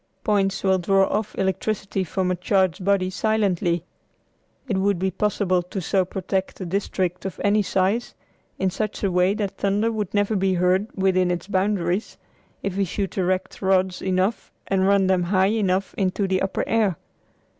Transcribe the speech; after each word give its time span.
Points 0.23 0.63
will 0.63 0.79
draw 0.79 1.05
off 1.07 1.35
electricity 1.37 2.03
from 2.03 2.31
a 2.31 2.35
charged 2.35 2.83
body 2.83 3.11
silently. 3.11 3.83
It 4.67 4.79
would 4.79 4.97
be 4.97 5.11
possible 5.11 5.61
to 5.61 5.79
so 5.79 6.05
protect 6.05 6.59
a 6.59 6.65
district 6.65 7.23
of 7.23 7.39
any 7.43 7.61
size 7.61 8.15
in 8.57 8.71
such 8.71 9.03
a 9.03 9.11
way 9.11 9.35
that 9.35 9.57
thunder 9.57 9.91
would 9.91 10.11
never 10.11 10.35
be 10.35 10.55
heard 10.55 10.87
within 10.95 11.29
its 11.29 11.45
boundaries 11.47 12.17
if 12.63 12.77
we 12.77 12.83
should 12.85 13.15
erect 13.15 13.61
rods 13.61 14.01
enough 14.01 14.51
and 14.65 14.87
run 14.87 15.05
them 15.05 15.21
high 15.21 15.51
enough 15.51 15.93
into 15.95 16.27
the 16.27 16.41
upper 16.41 16.63
air. 16.67 16.97